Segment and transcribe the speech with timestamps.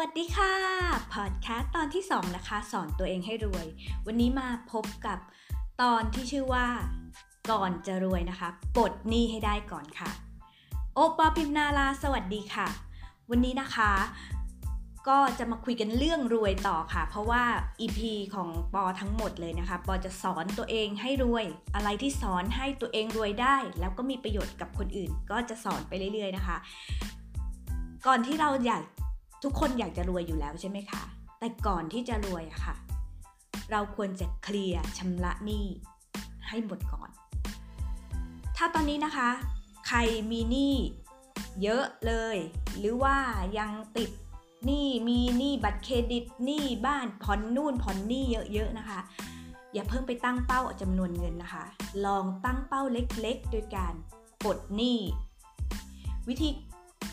[0.00, 0.54] วัสดีค่ะ
[1.14, 3.66] พอดแคสต์ตอนที่ 2 นะคะ สอนตัวเองให้รวย
[4.06, 5.18] วันนี้มาพบกับ
[5.82, 6.66] ตอนที่ชื่อว่า
[7.50, 10.10] ก่อนจะรวยนะคะปลดหนี้ให้ได้ก่อนค่ะ
[10.94, 12.68] โอปอพิมนาลาสวัสดีค่ะ
[13.30, 13.92] วันนี้นะคะ
[15.08, 17.42] ก็จะมาคุยกันเรื่องรวยต่อค่ะ เพราะว่า
[17.80, 18.00] EP
[18.34, 21.44] ของปอทั้งหมดเลยนะคะ ปอจะสอนตัวเองให้รวย
[21.74, 26.56] อะไรที่สอนให้ตัวเองรวยได้ แล้วก็มีประโยชน์กับคนอื่น ก็จะสอนไปเรื่อยๆนะคะ
[28.06, 28.82] ก่อนที่เราอยาก
[29.42, 31.02] ทุกคนอยากจะรวยอยู่แล้วใช่ไหมคะ
[31.38, 32.74] แต่ก่อนที่จะรวยอะค่ะ
[33.70, 35.66] เราควรจะเคลียร์ชำระหนี้
[36.48, 37.10] ให้หมดก่อน
[38.56, 39.28] ถ้าตอนนี้นะคะ
[39.88, 39.98] ใคร
[40.30, 40.74] มีหนี้
[41.62, 42.36] เยอะเลย
[42.78, 43.16] หรือว่า
[43.58, 44.10] ยังติด
[44.64, 49.00] หนี้มีหนี้บัตรเครดิตหนี้บ้านผ่อนนู่นผ่อนนี่เยอะๆนะคะ
[49.72, 51.64] อย่าเพิ่งไปตั้งเป้าจำนวนเงินนะคะ
[52.04, 53.94] ลองตั้งเป้าเล็กๆ โดยการ
[54.44, 54.98] ปลดหนี้
[56.28, 56.48] วิธี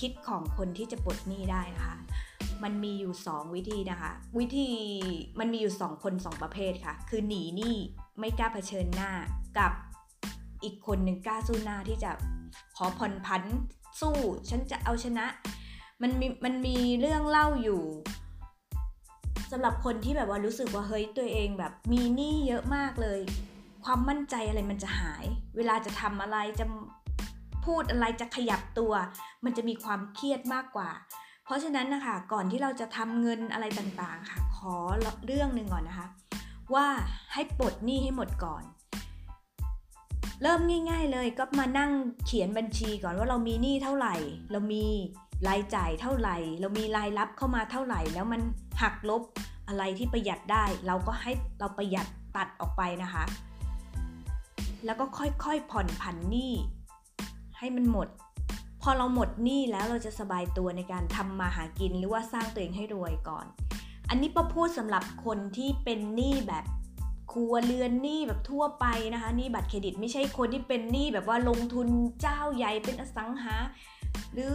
[0.00, 1.96] คิดของคนที่จะปลดหนี้ได้นะคะ
[2.62, 4.70] มันมีอยู่ 2 วิธีนะคะ วิธี
[5.38, 7.76] มันมีอยู่ 2 คน 2 ประเภทค่ะ คือหนีหนี้
[8.18, 9.10] ไม่กล้าเผชิญหน้า
[9.58, 9.72] กับ
[10.64, 12.10] อีกคนหนึ่งกล้าสู้หน้าที่จะ
[12.76, 13.42] ขอผ่อนผัน
[14.00, 14.16] สู้
[14.50, 15.26] ฉันจะเอาชนะ
[16.02, 17.82] มันมีมันมีเรื่องเล่าอยู่
[19.50, 23.20] สำหรับคนที่แบบว่ารู้สึกว่าเฮ้ยตัวเองแบบมีหนี้เยอะมากเลย
[23.84, 25.24] ความมั่นใจอะไรมันจะหาย
[25.56, 26.66] เวลาจะทำอะไรจะ
[27.64, 28.92] พูดอะไรจะขยับตัว
[29.44, 30.90] มันจะมีความเครียดมากกว่า
[31.44, 34.74] เพราะฉะนั้นนะคะก่อนที่เราจะทำเงินอะไรต่างๆค่ะขอ
[35.26, 36.08] เรื่องหนึ่งก่อนนะคะ
[36.74, 36.86] ว่า
[37.32, 38.64] ให้ปลดหนี้ให้หมดก่อน
[40.42, 41.90] เริ่มง่าย ๆเลยก็มานั่ง
[42.26, 44.14] เขียนบัญชีก่อนว่าเรามีหนี้เท่าไหร่
[44.52, 44.84] เรามี
[45.48, 48.40] รายจ่ายเท่าไหร่ เรามีรายรับเข้ามาเท่าไหร่ แล้วมัน
[48.82, 49.22] หักลบ
[49.68, 53.24] อะไรที่ประหยัดได้ เราก็ให้เราประหยัดตัดออกไปนะคะ
[54.84, 56.52] แล้วก็ค่อยๆผ่อนผันหนี้
[57.58, 58.08] ให้มันหมด
[58.88, 63.46] อเราหมดหนี้แล้วเราจะสบายตัวในการทำมาหากินหรือว่าสร้างตัวเองให้รวยก่อน
[64.08, 66.64] อันนี้ประพูดสำหรับคนที่เป็นหนี้แบบ
[67.32, 71.88] ครัวเรือนหนี้แบบทั่วไปนะคะหนี้บัตรเครดิตไม่ใช่คนที่เป็นหนี้แบบว่าลงทุน
[72.20, 73.56] เจ้าใหญ่เป็นอสังหา
[74.32, 74.54] หรือ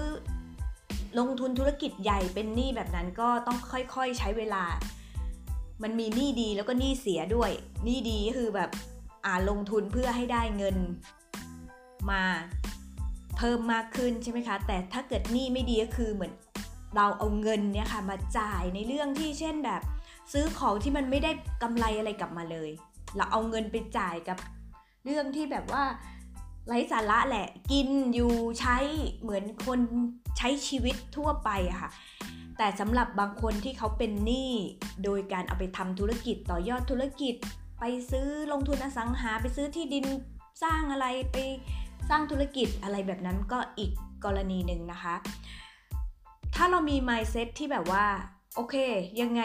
[1.20, 4.64] ลงทุนธุรกิจใหญ่เป็นหนี้แบบนั้นก็ต้องค่อยๆใช้เวลา
[5.84, 7.52] มันมีหนี้ดีแล้วก็หนี้เสียด้วย
[7.84, 8.70] หนี้ดีคือแบบ
[9.26, 10.78] อ่าลงทุนเพื่อให้ได้เงิน
[12.10, 12.24] มา
[13.38, 16.34] เพิ่มมากขึ้นใช่ไหมคะ แต่ถ้าเกิดหนี้ไม่ดีก็คือเหมือน
[16.96, 19.82] เราเอาเงินเนี่ยค่ะมาจ่ายในเรื่องที่เช่นแบบ
[20.34, 21.32] ซื้อของที่มันไม่ได้
[21.64, 22.70] กำไรอะไรกลับมาเลย
[23.16, 24.38] เราเอาเงินไปจ่ายกับ
[25.06, 25.84] เรื่องที่แบบว่า
[26.68, 28.78] ไร้สาระแหละ กินอยู่ใช้
[29.22, 29.80] เหมือนคน
[30.38, 31.90] ใช้ชีวิตทั่วไปอะค่ะ
[32.58, 34.52] แต่สำหรับบางคนที่เขาเป็นหนี้
[35.04, 37.36] โดยการเอาไปทำธุรกิจต่อยอดธุรกิจ
[37.80, 40.06] ไปซื้อลงทุนอสังหาไปซื้อที่ดิน
[40.64, 41.38] สร้างอะไรไป
[42.10, 43.92] สร้างธุรกิจอะไรแบบนั้นก็อีก
[44.26, 45.16] กรณีหนึ่งนะคะ
[46.56, 48.06] ถ้าเรามี mindset ที่แบบว่า
[48.56, 48.76] โอเค
[49.22, 49.42] ยังไง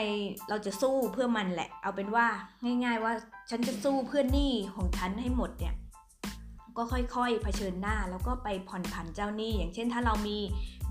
[0.49, 2.27] เราจะสู้เพื่อมันแหละ เอาเป็นว่า
[2.65, 3.13] ง่าย ๆ ว่า
[3.51, 5.75] ฉันจะสู้เพื่อหนี้ของฉันให้หมดเนี่ย
[6.77, 10.39] ก็ค่อยๆเผชิญหน้าแล้วก็ไปผ่อนผันเจ้าหนี้ อย่างเช่นถ้าเรามี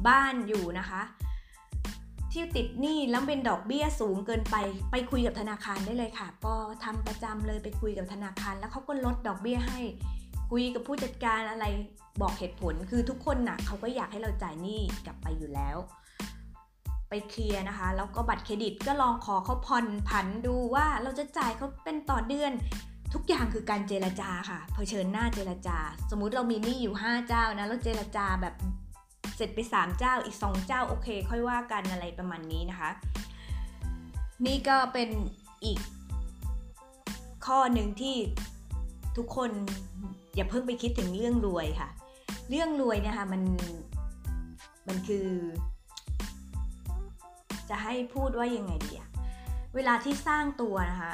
[0.07, 1.01] บ้านอยู่นะคะ
[2.31, 4.55] ที่ติดหนี้แล้วเป็นดอกเบี้ยสูงเกินไป
[4.91, 9.79] ไปคุยกับธนาคารได้เลยค่ะปอทำประจำเลยไปคุยกับธนาคาร แล้วเขาก็ลดดอกเบี้ยให้
[10.49, 11.65] คุยกับผู้จัดการอะไร
[12.21, 15.77] บอกเหตุผลคือทุกคนนะ่ะเขาก็อยากให้เราจ่ายหนี้กลับไปอยู่แล้ว
[17.09, 22.51] ไปเคลียร์นะคะ แล้วก็บัตรเครดิตก็ลองขอเขาผ่อนผันดูว่าเราจะจ่ายเขาเป็นต่อเดือน
[23.13, 25.77] ทุกอย่างคือการเจรจาค่ะเผชิญหน้าเจรจา
[26.11, 28.55] สมมุติเรามีหนี้อยู่ 5 เจ้านะแล้วเจรจาแบบ
[29.35, 32.89] เสร็จไป 3 เจ้าอีก 2 เจ้าโอเค ค่อยว่ากันอะไรประมาณนี้นะคะ
[34.45, 35.09] นี่ก็เป็น
[35.65, 35.79] อีก
[37.45, 38.15] ข้อหนึ่งที่
[39.17, 39.51] ทุกคน
[40.37, 41.89] อย่าเพิ่งไปคิดถึงเรื่องรวยค่ะ
[42.49, 43.41] เรื่องรวยเนี่ยค่ะมัน
[44.87, 45.27] มันคือ
[47.69, 49.09] จะให้พูดว่ายังไงดีอะ
[49.75, 51.13] เวลาที่สร้างตัวนะคะ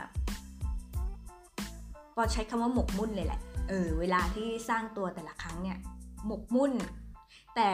[2.15, 3.39] พอใช้คำว่าหมกมุ่นเลยแหละ
[3.69, 5.77] เออ เวลาที่สร้างตัวแต่ละครั้งเนี่ย
[6.25, 6.73] หมกมุ่น
[7.55, 7.69] แต่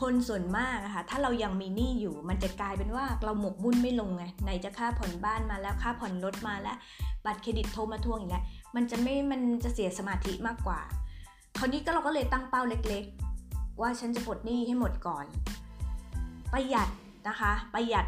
[0.00, 6.76] คนส่วนมากนะคะ ถ้าเรายังมีหนี้อยู่ มันจะกลายเป็นว่าเราหมกมุ่นไม่ลงไง ไหนจะค่าผ่อนบ้านมาแล้ว ค่าผ่อนรถมาแล้ว
[7.24, 10.80] บัตรเครดิตโทรมาทวงอีกแล้ว มันจะไม่มันจะเสียสมาธิมากกว่า
[11.58, 15.26] คราวนี้ก็เราก็เลยตั้งเป้าเล็กๆ ว่าฉันจะปลดหนี้ให้หมดก่อน
[16.52, 16.88] ประหยัด
[17.28, 18.06] นะคะประหยัด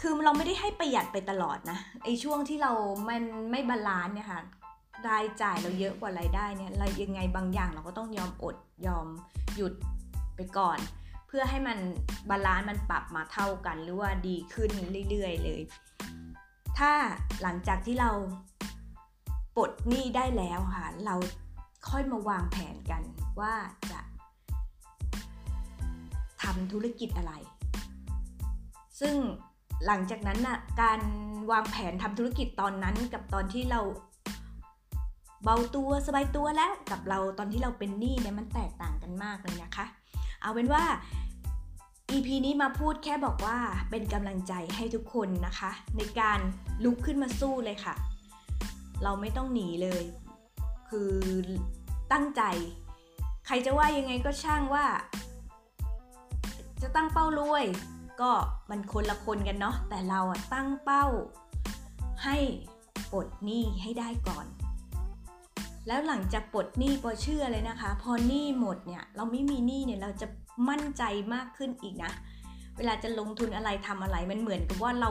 [0.00, 2.72] คือเราไม่ได้ให้ประหยัดไปตลอดนะไอช่วงที่เรา
[3.08, 4.40] มันไม่ balance เนี่ยค่ะ
[5.08, 9.06] รายจ่ายเราเยอะกว่ารายได้เนี่ยเรายังไงบางอย่างเราก็ต้องยอมอดยอม
[9.56, 9.72] หยุด
[10.36, 10.78] ไปก่อน
[11.26, 11.78] เพื่อให้มัน
[12.30, 14.70] บาลานซ์มันปรับมาเท่ากันหรือว่าดีขึ้น
[15.10, 15.60] เรื่อยๆเลย
[16.78, 16.92] ถ้า
[17.42, 18.10] หลังจากที่เรา
[19.56, 21.14] ปลดหนี้ได้แล้วค่ะ เรา
[21.90, 23.02] ค่อยมาวางแผนกัน
[23.40, 23.54] ว่า
[23.90, 24.00] จะ
[26.42, 27.32] ทำธุรกิจอะไร
[29.00, 29.14] ซึ่ง
[29.86, 31.00] หลังจากนั้นน่ะ การ
[31.52, 33.80] วางแผนทำธุรกิจตอนนั้นกับตอนที่เรา
[35.44, 39.86] เบาตัวสบายตัวแล้วกับเราตอนที่เราเป็นหนี้เนี่ยมันแตกต่างกันมากเลยนะคะ
[40.42, 40.84] เอาเป็นว่า
[42.12, 43.58] EP นี้มาพูดแค่บอกว่า
[43.90, 46.40] เป็นกำลังใจให้ทุกคนนะคะ ในการ
[46.84, 47.94] ลุกขึ้นมาสู้เลยค่ะ
[49.02, 50.04] เราไม่ต้องหนีเลย
[50.88, 51.12] คือ
[52.12, 52.42] ตั้งใจ
[53.46, 54.86] ใครจะว่ายังไงก็ช่างว่า
[56.82, 57.64] จะตั้งเป้ารวย
[58.20, 58.30] ก็
[58.70, 61.04] มันคนละคนกันเนาะแต่เราอะตั้งเป้า
[62.24, 62.36] ให้
[63.12, 64.46] ปลดหนี้ให้ได้ก่อน
[65.86, 70.26] แล้วหลังจากปลดหนี้ปอเชื่อเลยนะคะ พอหนี้หมดเนี่ยเราไม่มีหนี้เนี่ยเราจะ
[70.68, 71.02] มั่นใจ
[71.34, 72.12] มากขึ้นอีกนะ
[72.76, 75.10] เวลาจะลงทุนอะไรทำอะไรมันเหมือนกับว่าเรา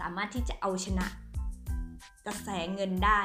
[0.00, 1.06] สามารถที่จะเอาชนะ
[2.26, 3.20] กระแสเงินได้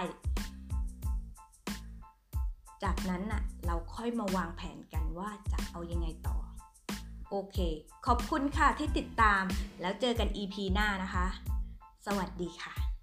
[2.83, 6.37] จากนั้นน่ะเราค่อยมาวางแผนกันว่าจะเอายังไงต่อ
[7.29, 7.57] โอเค
[8.05, 9.43] ขอบคุณค่ะที่ติดตาม
[9.81, 11.27] แล้วเจอกัน EP หน้านะคะ
[12.05, 12.94] สวัสดีค่ะ